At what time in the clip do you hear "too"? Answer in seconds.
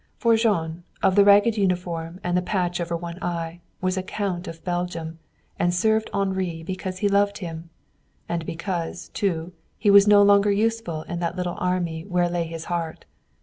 9.09-9.53